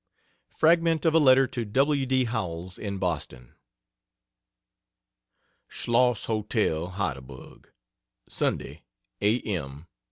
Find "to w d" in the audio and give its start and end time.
1.45-2.23